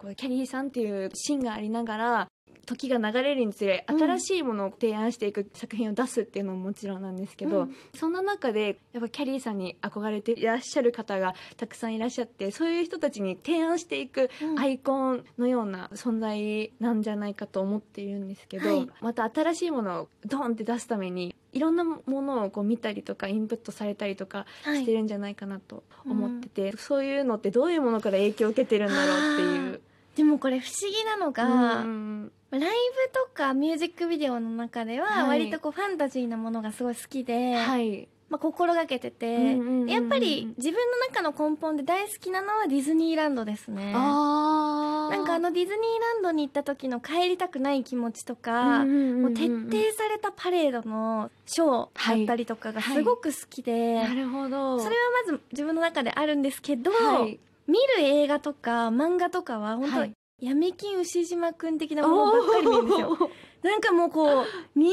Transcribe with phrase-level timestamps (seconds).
[0.00, 2.28] こうキャリーさんっていう芯がありながら
[2.64, 3.98] 時が流れるにつれうん。
[3.98, 7.74] 新しいものを提案していく作品を出すっていうのももちろんなんですけど、うん。
[7.94, 14.58] そんな中でやっぱキャリーさんに憧れていらっしゃる方がたくさんいらっしゃってそういう人たちに提案していくうん。
[14.58, 18.88] アイコンのような存在なんじゃないかと思っているんですけど、はい。
[19.00, 24.80] また新しいものをドンって出すためにいろんなものをこう見たりとかインプットされたりとかはい。
[24.80, 29.80] してるんじゃないかなと思ってて、そういうのってどういうものから影響を受けてるんだろうっていう。
[30.16, 32.66] でもこれ不思議なのが、うんライブ
[33.12, 35.40] とかミュージックビデオの中でははい。
[35.40, 43.92] 割とこうファンタジーなものがすごい好きで、はい、まあ、心がけてて、うんうんうんうんやっぱり自分の中の根本で大好きなのはディズニーランドですね。
[43.94, 54.78] あなんかあのディズニーランドに行った時の帰りたくない気持ちとか、もう徹底されたパレードのショーだったりとかがすごく好きで、なるほど。
[54.78, 57.38] それはまず自分の中であるんですけど、はい
[57.70, 60.12] 見る映画とか漫画とかは本当、はい。
[60.40, 63.30] 闇金牛島くん的なものばっかり見るんですよ。
[63.62, 64.90] なんかもうこう人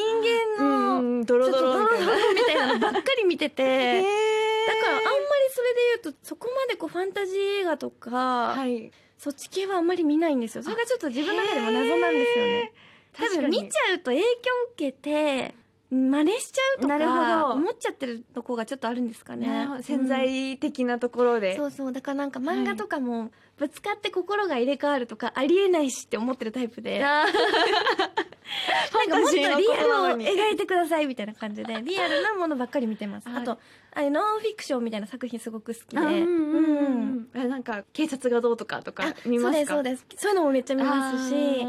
[0.57, 1.89] 間の、うんドロちょっとドロ
[2.33, 4.03] みたいなのばっかり見てて、へー。
[4.03, 4.09] だ
[4.81, 5.17] からあんまり
[5.49, 8.09] それで言うとそこまでこうファンタジー映画とか、
[8.55, 8.91] はい。
[9.17, 10.63] そっち系はあんまり見ないんですよ。
[10.63, 12.73] それがちょっと自分の中でも謎なんですよね。
[13.13, 14.27] 多分見ちゃうと影響
[14.73, 15.55] 受けて
[15.89, 17.45] 真似しちゃうとなるほかど。
[17.53, 19.67] 思っちゃってるとこがちょっとあるんですかね。
[19.81, 21.93] 潜在的なところで、そうそう。
[21.93, 26.99] だからなんか漫画とかもぶつかって心が入れ替わるとかありえないしって思ってるタイプで。
[27.07, 27.27] なん
[29.09, 29.59] かもっとリアルを
[30.17, 31.81] 描いてくださいみたいな感じで。
[31.81, 33.29] リアルなものばっかり見てます。
[33.29, 33.43] はい。
[33.43, 33.57] あと
[33.93, 35.99] あれノンフィクションみたいな作品すごく好きで。
[35.99, 39.73] あうんうんうんなんか警察がどうとかとかあ見ますか？
[39.75, 40.23] そうですそうです。
[40.23, 41.61] そういうのもめっちゃ見ますし。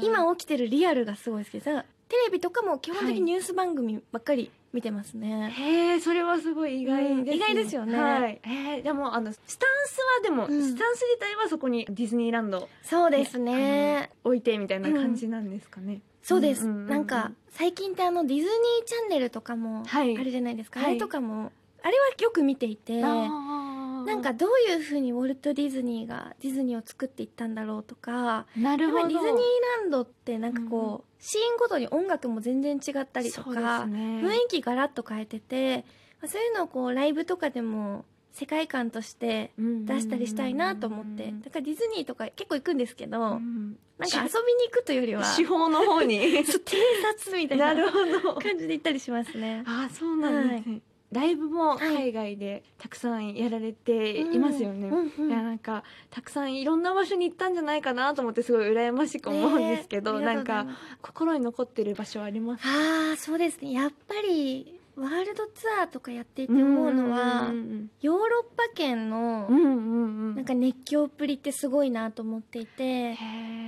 [0.00, 1.54] 今起きてるリアルがすごい好き。
[1.54, 3.14] ですテレビとかも基本的はい。
[3.16, 7.98] にニュース番組ばっかり見てますね、へえそれはすごい意外です、うん意外ですよね。
[7.98, 10.62] はい、えーでもあのスタンスはでも、うん。
[10.62, 14.10] スタンス自体はそこにディズニーランドそうですね。
[14.24, 20.14] 置いてみたいな感じなんですかね、そうです、なんか最近ってあのディズニーチャンネルとかもあはい。
[20.16, 20.90] るじゃないですか、はい。
[20.90, 21.50] あれとかも
[21.82, 29.08] あれはよく見ていてなんかどういうふうにウォルト・ディズニーがディズニーを作っていったんだろうとかなるほど。
[29.08, 29.36] ディズニー
[29.80, 34.20] ランドってなんかこう、シーンごとに音楽も全然違ったりとか、ね。
[34.22, 35.84] 雰囲気ガラッと変えてて
[36.20, 41.32] まあそういうのをこうライブとかでも世界観として出したりしたいなと思って。
[41.44, 46.44] だからディズニーとか結構行くんですけど、うんなんか遊びに行くというよりは司法の方に。
[46.44, 46.76] そう偵
[47.16, 49.64] 察みたいな感じで行ったりしますね。
[49.66, 50.80] あそうなんですね、
[51.10, 60.66] ライブも海外でたくさんやられていますよね、うんうんいやなんかたくさんいろんな場所に行ったんじゃないかなと思ってすごい羨ましく思うんですけど、ねなんか
[61.00, 62.68] 心に残ってる場所ありますか？
[62.68, 63.72] ああそうですね。
[63.72, 73.16] やっぱりワールドツアーとかやっていて思うのは、うんヨーロッパ圏のなんか熱狂っぷりってすごいなと思っていて、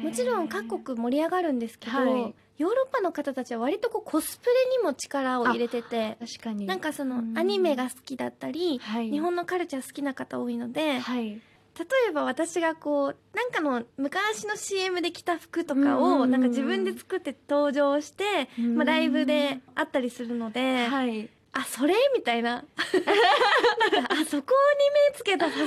[0.02, 2.34] もちろん各国盛り上がるんですけど、はい。
[2.58, 6.66] ヨーロッパの方たちは割とこうコスプレにも力を入れてて確かに。
[6.66, 7.38] なんかそのうん。
[7.38, 9.10] アニメが好きだったり、はい。
[9.10, 11.40] 日本のカルチャー好きな方多いので、はい
[11.78, 21.28] 例えば私がこうなんかの昔の CM で着た服とかをうんなんか自分で作って登場して、うんまあ、ライブであったりするので、はい。
[21.52, 21.94] あそれ？
[22.16, 22.64] みたいな。
[23.92, 25.58] なんかあそこに目つけたさす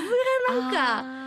[0.47, 1.22] がなんか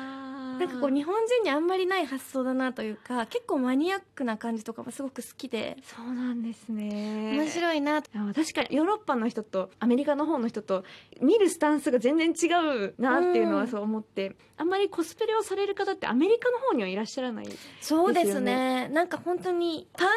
[0.58, 5.76] なんかこう日本人にあんまりない発想だなというか結構マニアックな感じとかもすごく好きで。
[5.82, 7.32] そうなんですね。
[7.36, 8.02] 面白いな。
[8.02, 10.84] 確かにヨーロッパの人とアメリカの方の人と
[11.20, 12.52] 見るスタンスが全然違
[12.88, 17.48] うなっていうのはそう思って、あんまりコスプレをされる方ってアメリカの方にはいらっしゃらない
[17.80, 18.84] そうですね。
[18.84, 20.16] よなんか本当にパンク野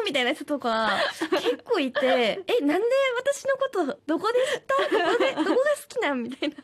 [0.00, 0.90] 郎みたいな人とか
[1.42, 2.86] 結構いてえなんで
[3.18, 4.98] 私のことどこで知った？
[4.98, 5.56] どこでどこが好
[5.88, 6.22] きなん？
[6.22, 6.54] みたいな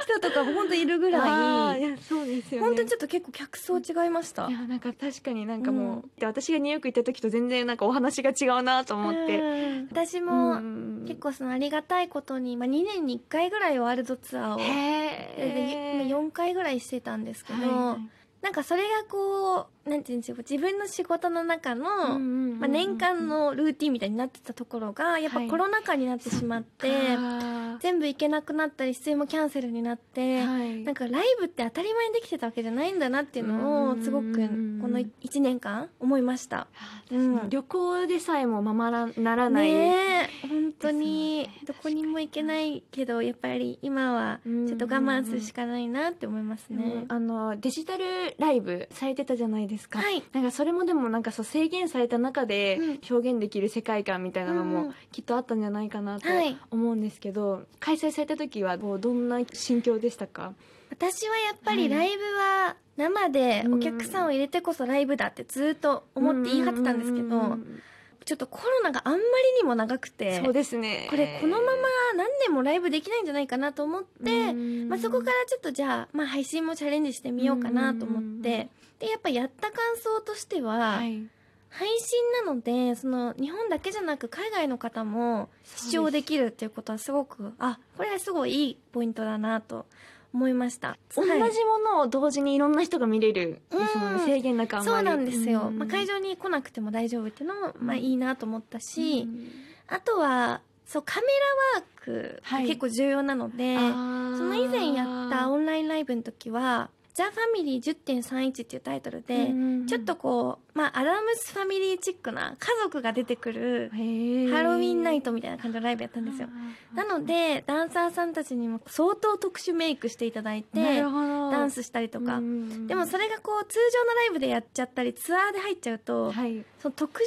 [0.00, 1.80] 人とかも本当いるぐあらい。
[1.80, 2.66] ーいやそうですよね。
[2.66, 4.48] 本当にちょっと結構客層違いました。
[4.48, 9.88] いやなんか確かになんかもう、で私がニューヨーク行った時と全然なんかお話が違うなと思って、うん。
[9.90, 11.04] 私うもん。
[11.06, 16.08] 結構そのありがたいことに、まあ、2年に1回ぐらいワールドツアーをへー。
[16.08, 30.82] で4回ぐらいしてたんですけど、はいなんかそれがこうなんていうんでしょう自分の仕事の中の、まあ、年間のルーティンみたいになってたところがやっぱはいコロナ禍になってしまって、あ全部行けなくなったり出演もキャンセルになって、ーはい。
[30.82, 36.66] なんかライブって当たり前にできてたわけじゃないんだなっていうのをすごくこの1年間思いました。
[37.10, 37.48] うん。
[37.48, 47.04] 旅行でさえもままらならない、ねえ本当にどこにも行けないけどやっぱり今はちょっと我慢するしかないなって思いますね。
[47.08, 50.22] あのデジタルライブされてたじゃないですか、はい。
[50.32, 53.00] なんかそれもでもなんかそう制限された中でうん。
[53.10, 56.56] 表現できる世界観みたいなのうんもきっとあったんじゃないかなとはい。
[56.70, 60.52] 思うんですけど、開催された時はこうどんな心境でしたか？
[60.90, 67.80] 私はやっぱりライブは生でお客さんを入れてこそライブだってずっと思って言い張ってたんですけど、うん
[68.28, 69.22] ちょっとコロナがあんまり
[69.62, 71.06] にも長くてそうですね。
[71.08, 71.72] これこのまま
[72.14, 81.22] 何年もライブできないんじゃないかなと思って、まあ、そこからちょっとじゃあ、まあ、配信もチャレンジしてみようかなと思ってでやっぱやった感想としては、はい。
[81.70, 89.86] 配信なのでその日本だけじゃなく海外の方も視聴できるっていうことはすごくあこれはすごいいいポイントだなと
[90.32, 90.98] 思いました。
[91.14, 91.52] 同じもはい
[91.96, 94.16] のを同時にいろんな人が見れるですもん。
[94.16, 94.94] ねうん制限なくあんまり。
[94.96, 95.78] そうなんですよ、うん。
[95.78, 99.50] まあ、会場に来なくても大丈夫っていうのも、まあ、うんいいなと思ったし、うん。
[99.88, 101.26] あとはそうカメ
[101.74, 104.38] ラワーク結構重要なので、あー。
[104.38, 116.48] その以前やったオンラインライブの時は「ザ・ファミリー10.31」っていうタイトルで、うんちょっとこう、まあ、アダムスファミリーチックな家族が出てくるハロウィンナイトみたいな感じのライブやったんですよ。
[116.94, 126.64] なのでダンサーさんたちにも相当特殊メイクしていただいてダンスしたりとか、うんでもそれがこう通常のライブでやっちゃったりツアーで入っちゃうと、はい。
[126.78, 127.24] その特殊メ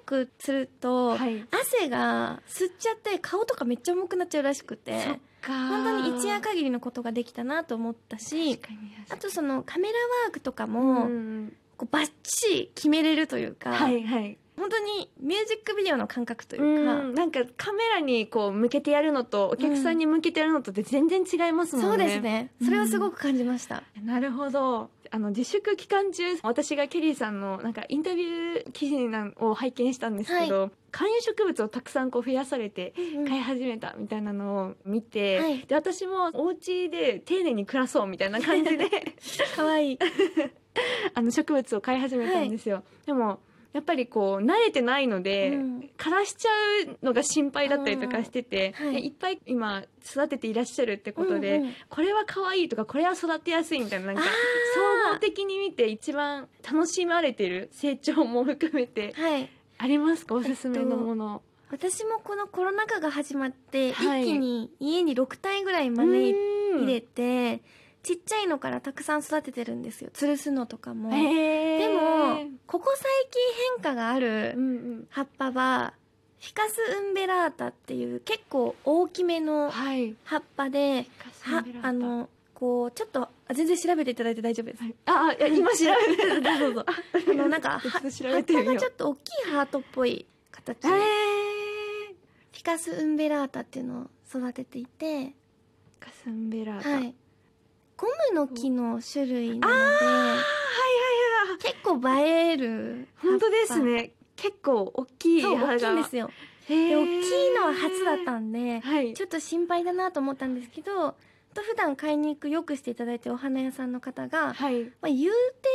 [0.00, 1.44] イクすると、はい。
[1.50, 8.60] 汗が吸っちゃって顔とかめっちゃ重くなっちゃうらしくて本当に一夜限りのことができたなと思ったし
[9.10, 14.38] あとそのカメラワークとかうも、んこうバッチリ決めれるというか、はいはい。
[14.56, 22.52] 本当にミュージックビデオの感覚というか、うんなんかカメラにこう向けてやるのとお客さんに向けてやるのとって全然違いますもんね、そうですね。
[22.62, 32.94] それはすごく感じました、なるほどあの自粛期間中私がケリーさんのなんかインタビュー記事なんを拝見したんですけど、観葉植物をたくさんこう増やされて
[33.28, 35.58] 飼い始めたみたいなのを見て、はい。
[35.66, 38.88] で私もお家で丁寧に暮らそうみたいな感じで
[39.54, 39.92] かわい。
[39.92, 39.98] い
[41.12, 43.40] あの植物を飼い始めたんですよ、でも
[43.72, 45.90] やっぱりこう慣れてないので、うん。
[45.96, 46.50] 枯らしちゃ
[46.84, 48.96] うのが心配だったりとかしてて、うんはい。
[48.96, 51.74] でいっぱい今育てていらっしゃるってことで、うんうん。
[51.88, 54.22] これは可愛いとかこれは育てやすいみたいななんか
[55.10, 59.48] 総合的に見て一番楽しまれてる成長も含めてはい。
[59.78, 60.34] ありますか？
[60.34, 64.22] おすすめのもの、私もこのコロナ禍が始まって、はい。
[64.22, 67.62] 一気に家に6体ぐらい招入れて
[68.02, 70.10] ちっちゃいのからたくさん育ててるんですよ。
[70.12, 73.40] 吊るすのとかも、でもここ最近
[73.76, 74.56] 変化がある
[75.10, 75.94] 葉っぱは
[76.40, 80.16] フィカス・ウンベラータっていう結構大きめのはい。
[80.24, 81.06] 葉っぱで
[81.42, 84.94] はあのこうちょっとあ全然調べていただいて大丈夫です、はい。
[85.06, 86.42] あいや 今調べてる。
[86.42, 95.34] どうぞあのなんかはちょっと調葉っぱがちょっと大きいハートっぽい形へフーィカス・ウンベラータっていうのを育てていて
[96.00, 97.14] カスンベラータ、はいい
[98.02, 100.18] ゴムの木の種類なのではいはい
[101.50, 101.58] はい。
[101.58, 104.10] 結構映える本当ですね。
[104.34, 105.74] 結構大きい葉が。
[105.74, 106.30] 大きいんですよ。
[106.68, 109.14] で大きいのは初だったんではい。
[109.14, 111.14] ちょっと心配だなと思ったんですけど
[111.54, 114.84] と普段買いに行くよくしていただいてるお花屋さんの方が、はい。
[114.84, 115.68] まあ、言うて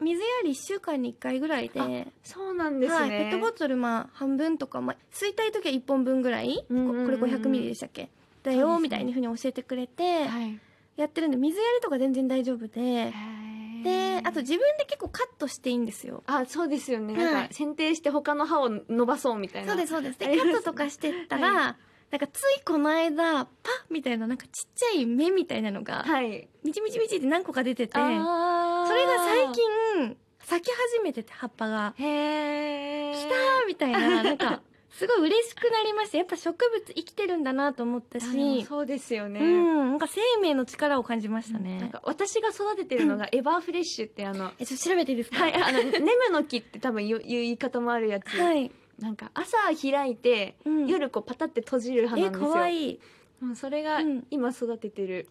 [0.00, 6.96] 水やり1週間に1回ぐらいで、そうなんですね、はい、ペットボトルまあ半分とか、まあ、吸いたい時は1本分ぐらい、うんうんうん。
[6.96, 8.10] うんここれ500ミリでしたっけ？
[8.42, 10.58] だよ、みたいにふうに教えてくれて、はい
[11.00, 13.12] やってるんで水やりとか全然大丈夫で。
[13.82, 16.22] であと自分で結構カットしていいんですよ。
[16.26, 17.24] あそうですよね、はい。
[17.24, 19.68] なんか剪定して他の歯を伸ばそうみたいな。
[19.68, 20.18] そうですそうです。
[20.18, 21.76] でカットとかしてったら、は
[22.10, 23.50] なんかついこの間パッ
[23.88, 26.48] みたいななんかちっちゃい目みたいなのが、はい。
[26.62, 28.24] みちみちみちって何個か出ててそれが
[28.84, 31.94] 最近咲き始めてて葉っぱが。
[31.96, 34.60] へえ来たーみたいななんか
[35.00, 36.18] すごい嬉しくなりました。
[36.18, 38.64] やっぱ植物生きてるんだなと思ったし。
[38.66, 45.42] そうですよね、うんなんか生命の力を感じましたね、なんか私が育ててるのがエバーフレッシュってあのえちょっと調べていいですか？
[45.42, 50.86] はいあのネムの木って多分言う言い方もあるやつ、はい、なんか朝開いて、うん。
[50.86, 52.50] 夜こうパタって閉じる葉なえんですよ。
[52.52, 53.00] かわいい。
[53.42, 54.26] うんそれがうん。
[54.30, 55.26] 今育ててる、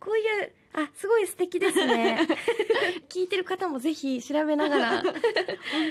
[0.00, 2.26] こういうあすごい素敵ですね。
[3.08, 5.02] 聞いてる方もぜひ調べながら。
[5.02, 5.12] 本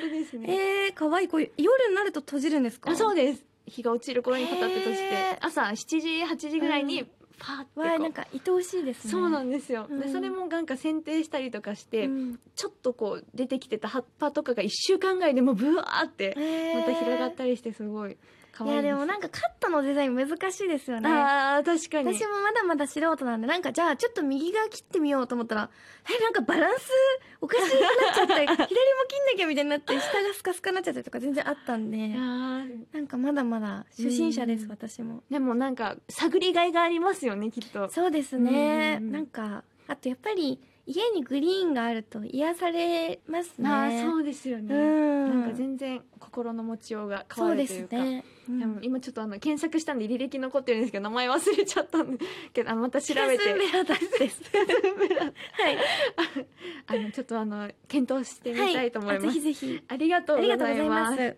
[0.01, 0.85] 当ですね。
[0.85, 2.91] えー、かわいいこう夜になると閉じるんですか？
[2.91, 3.45] あそうです。
[3.65, 7.07] 日が落ちる頃にパタって閉じて朝7時8時ぐらいにうん。
[7.39, 9.11] パーってこう、わあなんか愛おしいですね。
[9.11, 9.99] そうなんですよ、うん。
[10.01, 12.39] でそれもなんか剪定したりとかして、うん。
[12.55, 16.35] ちょっとこう出てきてた葉っぱとかが1週間ぐらいでもうブワーって
[16.75, 18.11] また広がったりしてすごい。
[18.11, 18.17] 可愛
[18.61, 21.09] いやでもなんかカットのデザイン難しいですよね。
[21.09, 22.13] あー確かに。
[22.13, 25.69] 私もまだまだ素人なんでなんかじゃあちょっと右側切ってみようと思ったら
[26.07, 26.89] えなんかバランス
[27.41, 32.63] おかしくなっちゃって 左も切んなきゃみたいになって下がスカスカになっちゃったりとか全然あったんでな
[32.99, 34.69] んかまだまだ初心者ですうん。
[34.71, 35.23] 私も。
[35.31, 37.89] でもなんか探りがいがありますよねきっと。
[37.89, 38.99] そうですね。
[39.01, 39.11] うん。
[39.11, 43.69] なんかあとやっぱり家にグリーンがあると癒されますね。
[43.69, 45.41] あーそうですよね、うん。
[45.41, 47.95] なんか全然心の持ちようが変わるというか。
[47.95, 48.59] すね、うん。
[48.59, 53.49] でも今ちょっとあの検索したんで履歴残ってるんですけど名前忘れちゃったんでけどあの また調べて。
[53.49, 53.59] はい。
[56.87, 59.81] あのちょっとあの検討してみたいと思います、はぜひぜひ。
[59.87, 61.37] ありがとうございます